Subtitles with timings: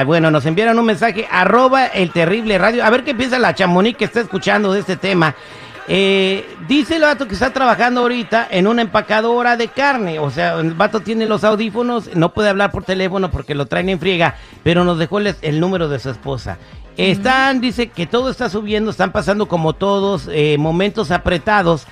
[0.00, 2.82] Ah, bueno, nos enviaron un mensaje, arroba el terrible radio.
[2.82, 5.34] A ver qué piensa la chamonix que está escuchando de este tema.
[5.88, 10.18] Eh, dice el vato que está trabajando ahorita en una empacadora de carne.
[10.18, 13.90] O sea, el vato tiene los audífonos, no puede hablar por teléfono porque lo traen
[13.90, 16.56] en friega, pero nos dejó el, el número de su esposa.
[16.96, 21.86] Están, dice que todo está subiendo, están pasando como todos eh, momentos apretados,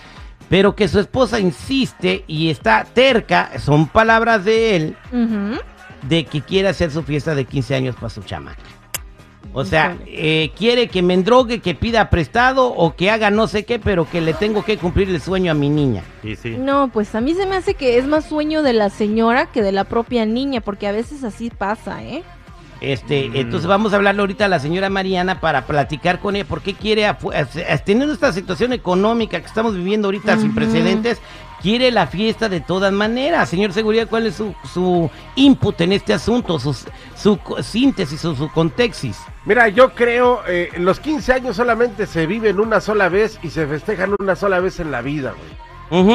[0.48, 5.61] pero que su esposa insiste y está terca, son palabras de él, Ujú.
[6.02, 8.62] De que quiere hacer su fiesta de 15 años para su chamaca.
[9.55, 13.64] O sea, eh, quiere que me endrogue, que pida prestado o que haga no sé
[13.64, 16.03] qué, pero que le tengo que cumplir el sueño a mi niña.
[16.23, 16.56] Y sí.
[16.58, 19.62] No, pues a mí se me hace que es más sueño de la señora que
[19.62, 22.23] de la propia niña, porque a veces así pasa, ¿eh?
[22.80, 23.36] Este, Mm.
[23.36, 26.75] entonces vamos a hablarle ahorita a la señora Mariana para platicar con ella por qué
[26.75, 27.11] quiere,
[27.84, 31.19] teniendo esta situación económica que estamos viviendo ahorita sin precedentes,
[31.62, 33.48] quiere la fiesta de todas maneras.
[33.48, 36.73] Señor Seguridad, ¿cuál es su, su input en este asunto, su,
[37.17, 39.19] su síntesis o su contexis?
[39.45, 43.67] Mira, yo creo, eh, los 15 años solamente se viven una sola vez y se
[43.67, 45.69] festejan una sola vez en la vida, güey.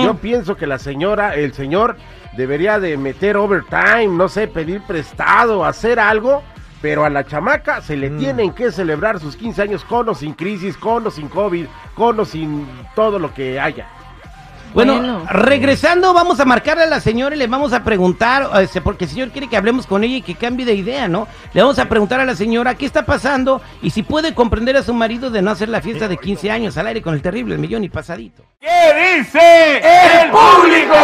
[0.03, 1.97] Yo pienso que la señora, el señor,
[2.37, 6.43] debería de meter overtime, no sé, pedir prestado, hacer algo,
[6.79, 8.19] pero a la chamaca se le Mm.
[8.19, 12.19] tienen que celebrar sus 15 años con o sin crisis, con o sin COVID, con
[12.19, 13.87] o sin todo lo que haya.
[14.73, 15.25] Bueno, Bueno.
[15.29, 19.09] regresando, vamos a marcarle a la señora y le vamos a preguntar, este, porque el
[19.11, 21.27] señor quiere que hablemos con ella y que cambie de idea, ¿no?
[21.53, 24.83] Le vamos a preguntar a la señora qué está pasando y si puede comprender a
[24.83, 27.55] su marido de no hacer la fiesta de 15 años al aire con el terrible,
[27.55, 28.43] el millón y pasadito.
[28.59, 30.95] ¿Qué dice el público?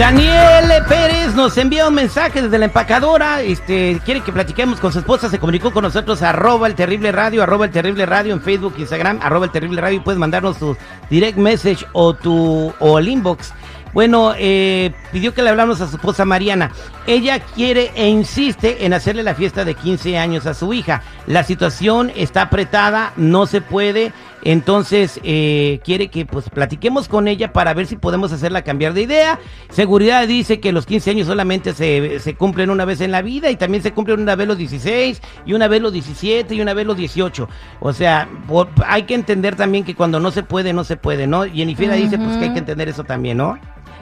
[0.00, 5.00] Daniel Pérez nos envía un mensaje desde la empacadora, este, quiere que platiquemos con su
[5.00, 8.76] esposa, se comunicó con nosotros, arroba el terrible radio, arroba el terrible radio en Facebook,
[8.78, 10.74] Instagram, arroba el terrible radio, y puedes mandarnos tu
[11.10, 13.52] direct message o tu, o el inbox.
[13.92, 16.70] Bueno, eh, pidió que le hablamos a su esposa Mariana.
[17.06, 21.02] Ella quiere e insiste en hacerle la fiesta de 15 años a su hija.
[21.26, 24.12] La situación está apretada, no se puede.
[24.42, 29.02] Entonces eh, quiere que pues platiquemos con ella para ver si podemos hacerla cambiar de
[29.02, 29.38] idea.
[29.70, 33.50] Seguridad dice que los 15 años solamente se, se cumplen una vez en la vida
[33.50, 36.74] y también se cumplen una vez los 16 y una vez los 17 y una
[36.74, 37.48] vez los 18.
[37.80, 41.26] O sea, por- hay que entender también que cuando no se puede, no se puede,
[41.26, 41.44] ¿no?
[41.46, 43.58] Y Jennifer dice pues que hay que entender eso también, ¿no?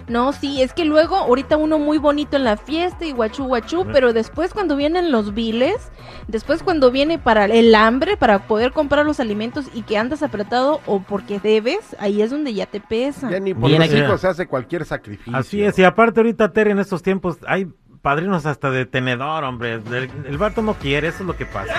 [0.08, 3.86] No, sí, es que luego ahorita uno muy bonito en la fiesta y guachú guachú,
[3.92, 5.90] pero después cuando vienen los biles,
[6.28, 10.80] después cuando viene para el hambre, para poder comprar los alimentos y que andas apretado
[10.86, 13.30] o porque debes, ahí es donde ya te pesa.
[13.30, 13.98] Ya ni por Bien los aquí.
[13.98, 15.36] hijos se hace cualquier sacrificio.
[15.36, 17.66] Así es, y aparte ahorita, Terry, en estos tiempos hay
[18.00, 19.74] padrinos hasta de tenedor, hombre.
[19.74, 21.74] El, el vato no quiere, eso es lo que pasa.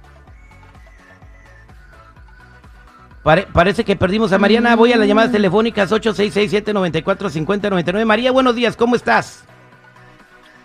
[3.31, 4.75] Pare- parece que perdimos a Mariana.
[4.75, 8.05] Voy a las llamadas telefónicas 8667-945099.
[8.05, 9.47] María, buenos días, ¿cómo estás?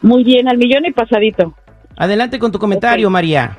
[0.02, 1.54] Muy bien, al millón y pasadito.
[1.96, 3.08] Adelante con tu comentario.
[3.12, 3.56] María.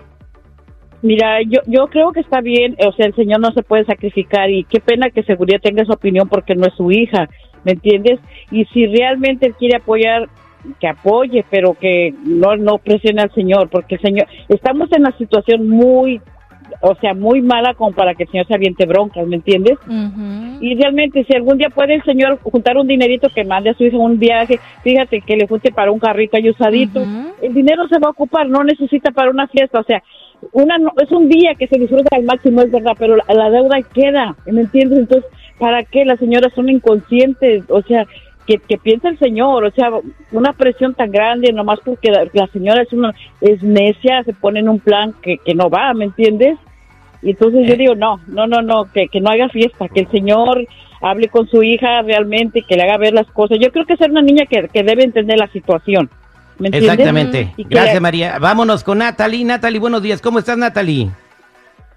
[1.02, 4.50] Mira, yo, yo creo que está bien, o sea, el señor no se puede sacrificar
[4.50, 7.28] y qué pena que seguridad tenga su opinión porque no es su hija,
[7.62, 8.18] ¿me entiendes?
[8.50, 10.28] Y si realmente él quiere apoyar,
[10.80, 15.16] que apoye, pero que no, no presione al señor, porque el señor, estamos en una
[15.16, 16.20] situación muy,
[16.80, 19.78] o sea, muy mala como para que el señor se aviente broncas, ¿me entiendes?
[20.60, 23.84] Y realmente, si algún día puede el señor juntar un dinerito que mande a su
[23.84, 27.00] hija un viaje, fíjate que le junte para un carrito ahí usadito,
[27.42, 30.02] el dinero se va a ocupar, no necesita para una fiesta, o sea,
[30.52, 33.50] una no- es un día que se disfruta al máximo, es verdad, pero la, la
[33.50, 34.98] deuda queda, ¿me entiendes?
[35.00, 37.64] Entonces, ¿para qué las señoras son inconscientes?
[37.70, 38.06] O sea,
[38.46, 39.90] que, que piensa el señor, o sea,
[40.30, 44.60] una presión tan grande, nomás porque la, la señora es una es necia, se pone
[44.60, 46.56] en un plan que, que no va, ¿me entiendes?
[47.26, 50.10] Y entonces yo digo, no, no, no, no, que, que no haga fiesta, que el
[50.12, 50.64] señor
[51.02, 53.58] hable con su hija realmente, que le haga ver las cosas.
[53.60, 56.08] Yo creo que es una niña que, que debe entender la situación.
[56.60, 56.92] ¿Me entiendes?
[56.92, 57.52] Exactamente.
[57.56, 58.38] Y que- Gracias, María.
[58.38, 59.44] Vámonos con Natalie.
[59.44, 60.22] Natalie, buenos días.
[60.22, 61.10] ¿Cómo estás, Natalie?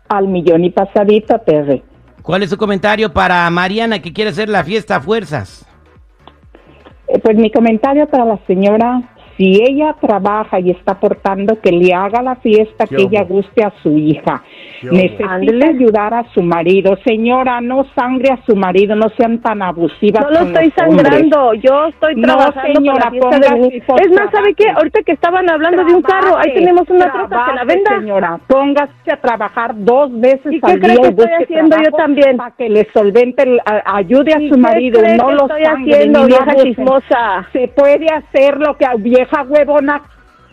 [0.07, 1.83] Al millón y pasadita, perre.
[2.23, 5.63] ¿Cuál es su comentario para Mariana que quiere hacer la fiesta a fuerzas?
[7.07, 9.01] Eh, Pues mi comentario para la señora,
[9.39, 13.63] si ella trabaja y está aportando, que le haga la fiesta ¿Qué que ella guste
[13.63, 14.43] a su hija.
[14.83, 15.33] Necesita
[15.69, 16.97] ayudar a su marido.
[17.05, 20.23] Señora, no sangre a su marido, no sean tan abusivas.
[20.25, 21.07] No lo con estoy los hombres.
[21.07, 24.31] sangrando, yo estoy No, trabajando señora, por la fiesta de póngase mi por Es más,
[24.31, 24.69] ¿sabe qué?
[24.69, 27.99] Ahorita que estaban hablando de un carro, ahí tenemos una troca que la venda.
[27.99, 31.91] Señora, póngase a trabajar dos veces ¿Y qué al cree día que estoy haciendo yo
[31.97, 32.37] también?
[32.37, 35.33] Para que le solvente, el- a- ayude a ¿Y su qué marido, cree no que
[35.33, 37.47] lo estoy sangre, haciendo, vieja chismosa?
[37.53, 38.85] Se puede hacer lo que
[39.29, 40.01] vieja huevona.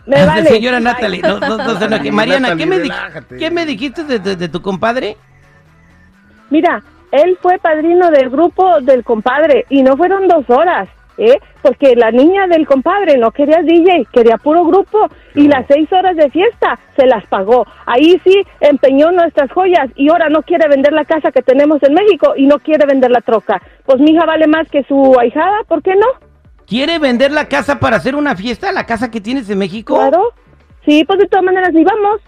[0.05, 0.49] Me vale.
[0.49, 1.63] Señora Natalie, no, no, no.
[2.13, 3.37] Mariana, ¿qué me, di- relájate.
[3.37, 5.17] ¿qué me dijiste de, de- de tu compadre?
[6.49, 6.81] Mira,
[7.11, 10.87] él fue padrino del grupo del compadre y no fueron dos horas,
[11.17, 11.37] ¿eh?
[11.61, 16.15] Porque la niña del compadre no quería DJ, quería puro grupo y las seis horas
[16.15, 17.67] de fiesta se las pagó.
[17.85, 21.93] Ahí sí empeñó nuestras joyas y ahora no quiere vender la casa que tenemos en
[21.93, 23.61] México y no quiere vender la troca.
[23.85, 26.26] Pues mi hija vale más que su ahijada, ¿por qué no?
[26.67, 28.71] ¿Quiere vender la casa para hacer una fiesta?
[28.71, 29.95] ¿La casa que tienes en México?
[29.95, 30.33] Claro.
[30.85, 32.21] Sí, pues de todas maneras ni vamos.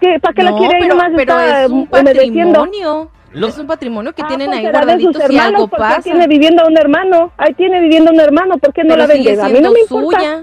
[0.00, 2.60] ¿Qué, ¿Para qué la No, quiere ahí pero, nomás pero está es un humedeciendo?
[2.60, 3.10] patrimonio.
[3.32, 5.82] Lo- Es un patrimonio que Ah, tienen pues ahí de sus guardadito si algo porque
[5.82, 6.02] pasa.
[6.02, 7.32] tiene viviendo un hermano.
[7.36, 9.42] Ahí tiene viviendo un hermano, ¿por qué no pero la sigue vende?
[9.42, 10.18] A mí siendo no me importa.
[10.18, 10.42] suya.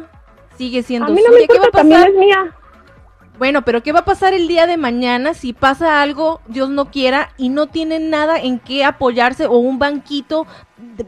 [0.57, 1.39] Sigue siendo A mí no suya.
[1.39, 2.55] me ¿Qué va importa, a también es mía.
[3.37, 6.85] Bueno, pero ¿qué va a pasar el día de mañana si pasa algo, Dios no
[6.85, 10.47] quiera, y no tienen nada en qué apoyarse o un banquito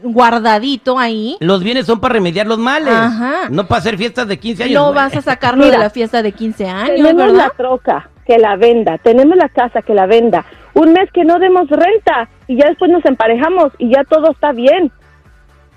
[0.02, 1.36] guardadito ahí?
[1.40, 2.92] Los bienes son para remediar los males.
[2.94, 3.48] Ajá.
[3.50, 4.74] No para hacer fiestas de 15 años.
[4.74, 4.96] No güey.
[4.96, 7.48] vas a sacarlo de la fiesta de 15 años, tenemos ¿verdad?
[7.48, 8.98] la troca, que la venda.
[8.98, 10.44] Tenemos la casa, que la venda.
[10.74, 14.52] Un mes que no demos renta y ya después nos emparejamos y ya todo está
[14.52, 14.92] bien.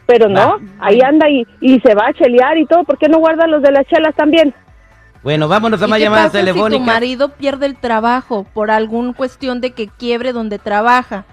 [0.05, 2.83] Pero no, ahí anda y, y se va a chelear y todo.
[2.83, 4.53] ¿Por qué no guarda los de las chelas también?
[5.23, 6.85] Bueno, vámonos a ¿Y más llamadas pasa si tu telefónicas.
[6.87, 11.25] marido pierde el trabajo por alguna cuestión de que quiebre donde trabaja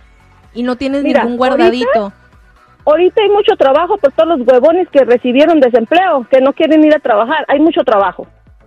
[0.54, 2.12] y no tienes Mira, ningún guardadito?
[2.84, 6.94] Ahorita hay mucho trabajo por todos los huevones que recibieron desempleo, que no quieren ir
[6.94, 7.44] a trabajar.
[7.48, 8.26] Hay mucho trabajo.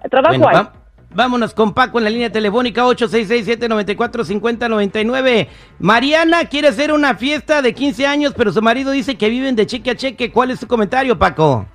[0.09, 0.56] Trabajo Bueno, hay.
[0.56, 0.73] va-
[1.13, 5.47] vámonos con Paco en la línea telefónica 866-794-5099.
[5.79, 9.65] Mariana quiere hacer una fiesta de 15 años, pero su marido dice que viven de
[9.68, 10.31] cheque a cheque.
[10.31, 11.65] ¿Cuál es su comentario, Paco?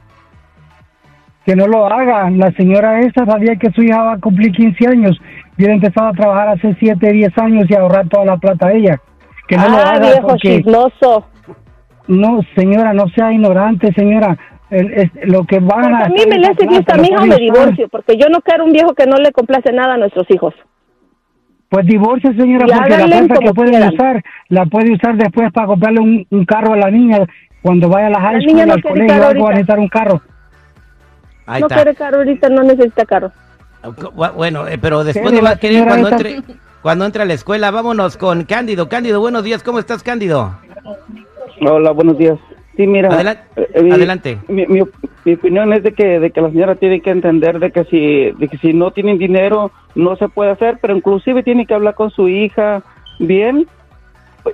[1.47, 2.29] Que no lo haga.
[2.31, 5.19] La señora esa sabía que su hija va a cumplir 15 años.
[5.57, 8.73] Hubiera empezado a trabajar hace 7, 10 años y a ahorrar toda la plata a
[8.73, 9.01] ella.
[9.47, 10.57] Que no lo ah, haga viejo porque...
[10.63, 11.27] chismoso.
[12.09, 14.37] No, señora, no sea ignorante, señora.
[14.71, 16.05] El- es- lo que van a...
[16.07, 18.41] a mí me le hace fiesta a mi hija me divorcio divorcio, porque yo no
[18.41, 20.53] quiero un viejo que no le complace nada a nuestros hijos.
[21.69, 23.95] Pues divorcie, señora, Y porque la plata que puede quieran.
[23.95, 27.19] usar, la puede usar después para comprarle un, un carro a la niña
[27.63, 29.79] cuando vaya a la high niña school, no al colegio, carro algo, va a necesitar
[29.79, 30.23] un carro.
[31.47, 31.77] Ahí no está.
[31.77, 33.33] quiere carro ahorita, no necesita carro.
[33.83, 36.43] Bu- Bueno, eh, pero después Sí, no va a querer cuando entre,
[36.83, 37.71] cuando entre a la escuela.
[37.71, 38.89] Vámonos con Cándido.
[38.89, 39.63] Cándido, buenos días.
[39.63, 40.55] ¿Cómo estás, Cándido?
[41.61, 42.39] Hola, buenos días.
[42.77, 43.09] Sí, mira.
[43.11, 44.39] Adelan- eh, mi- adelante.
[44.49, 44.83] Mi, mi,
[45.25, 48.33] mi opinión es de que, de que la señora tiene que entender de que si,
[48.33, 51.95] de que si no tienen dinero no se puede hacer, pero inclusive tiene que hablar
[51.95, 52.83] con su hija
[53.19, 53.67] bien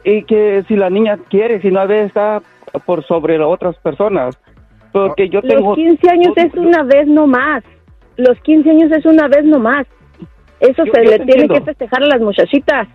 [0.04, 2.40] y que si la niña quiere, si no a veces está
[2.86, 4.38] por sobre las otras personas.
[4.92, 5.70] Porque yo tengo...
[5.70, 7.62] Los 15 años es una vez no más.
[8.16, 9.86] Los 15 años es una vez no más.
[10.60, 11.54] Eso Yo- se yo le tiene entiendo.
[11.54, 12.88] que festejar a las muchachitas.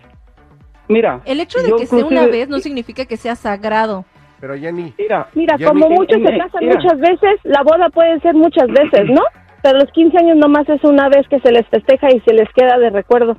[0.88, 1.20] Mira.
[1.26, 4.04] El hecho de que sea una vez no significa que sea sagrado.
[4.40, 6.76] Pero Jenny, Mira, Mira, como muchos se casan mira.
[6.76, 9.22] muchas veces, la boda puede ser muchas veces, ¿no?
[9.62, 12.48] Pero los 15 años nomás es una vez que se les festeja y se les
[12.54, 13.36] queda de recuerdo.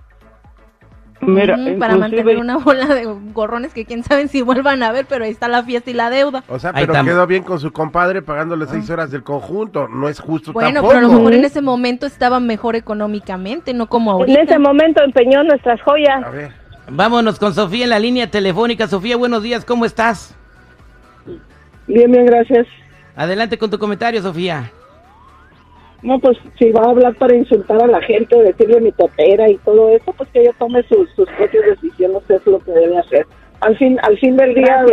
[1.22, 5.26] Mira, para mantener una bola de gorrones que quién sabe si vuelvan a ver, pero
[5.26, 6.44] ahí está la fiesta y la deuda.
[6.48, 9.88] o sea, pero quedó bien con su compadre pagándole seis horas del conjunto.
[9.88, 10.94] No es justo Bueno, tampoco.
[10.94, 14.40] pero a lo mejor en ese momento estaba mejor económicamente, no como ahorita.
[14.40, 16.24] En ese momento empeñó nuestras joyas.
[16.24, 16.52] A ver,
[16.92, 18.88] Vámonos con Sofía en la línea telefónica.
[18.88, 19.64] Sofía, buenos días.
[19.64, 20.36] ¿Cómo estás?
[21.86, 22.66] Bien, bien, gracias.
[23.16, 24.72] Adelante con tu comentario, Sofía.
[26.02, 29.58] No, pues si va a hablar para insultar a la gente, decirle mi topera y
[29.58, 33.26] todo eso, pues que ella tome sus, sus propias decisiones, es lo que debe hacer.
[33.60, 34.86] Al fin, al fin del día,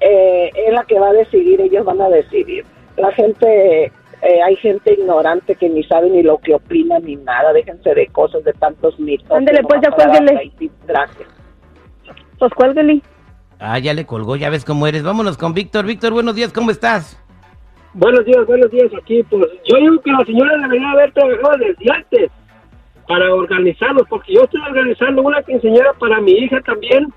[0.00, 2.64] eh, es la que va a decidir, ellos van a decidir.
[2.96, 3.90] La gente
[4.22, 7.52] eh, hay gente ignorante que ni sabe ni lo que opina ni nada.
[7.52, 9.30] Déjense de cosas, de tantos mitos.
[9.30, 10.52] Ándele, pues, ya cuélguele.
[10.86, 11.28] Gracias.
[12.38, 13.02] Pues cuélguele.
[13.58, 15.02] Ah, ya le colgó, ya ves cómo eres.
[15.02, 15.86] Vámonos con Víctor.
[15.86, 17.22] Víctor, buenos días, ¿cómo estás?
[17.92, 19.22] Buenos días, buenos días aquí.
[19.24, 22.30] Pues yo digo que la señora debería haber trabajado desde antes
[23.08, 27.12] para organizarlos, porque yo estoy organizando una quinceañera para mi hija también,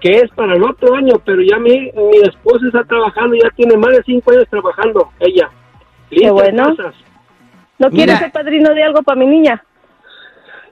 [0.00, 3.76] que es para el otro año, pero ya mi, mi esposa está trabajando, ya tiene
[3.76, 5.50] más de cinco años trabajando, ella.
[6.10, 6.76] Limpia bueno.
[7.80, 8.18] ¿No quieres Mira.
[8.18, 9.62] ser padrino de algo para mi niña?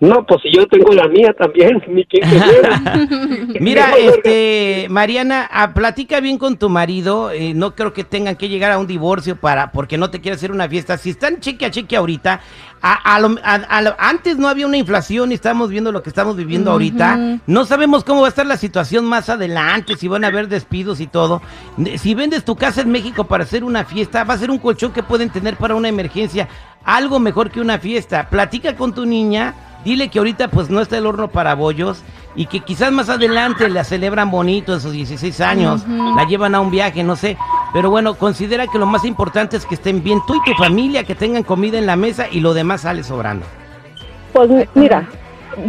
[0.00, 2.82] No, pues si yo tengo la mía también, mi quinceañera.
[3.60, 7.30] Mira, este, Mariana, ah, platica bien con tu marido.
[7.30, 10.36] eh, no creo que tengan que llegar a un divorcio para, porque no te quiere
[10.36, 10.98] hacer una fiesta.
[10.98, 12.40] Si están cheque a cheque ahorita,
[12.82, 16.02] a, a lo- a- a lo- antes no había una inflación y estamos viendo lo
[16.02, 17.38] que estamos viviendo ahorita.
[17.46, 21.00] No sabemos cómo va a estar la situación más adelante, si van a haber despidos
[21.00, 21.40] y todo.
[21.96, 24.92] Si vendes tu casa en México para hacer una fiesta, va a ser un colchón
[24.92, 26.48] que pueden tener para una emergencia.
[26.84, 28.28] Algo mejor que una fiesta.
[28.28, 29.54] Platica con tu niña.
[29.86, 32.02] Dile que ahorita pues no está el horno para bollos
[32.34, 35.84] y que quizás más adelante la celebran bonito en sus 16 años,
[36.16, 37.36] la llevan a un viaje, no sé.
[37.72, 41.04] Pero bueno, considera que lo más importante es que estén bien tú y tu familia,
[41.04, 43.46] que tengan comida en la mesa y lo demás sale sobrando.
[44.32, 45.08] Pues mi- mira,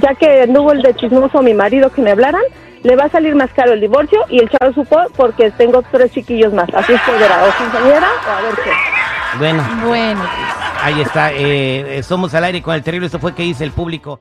[0.01, 2.41] ya que anduvo el de chismoso a mi marido que me hablaran,
[2.81, 6.11] le va a salir más caro el divorcio y el chavo supo porque tengo tres
[6.11, 6.67] chiquillos más.
[6.73, 8.71] Así es que verá, o quinceañera o a ver qué.
[9.37, 10.21] Bueno, Bueno.
[10.81, 11.33] Ahí está.
[11.33, 13.07] eh, eh, somos al aire con el terrible.
[13.07, 14.15] Esto fue que dice el público.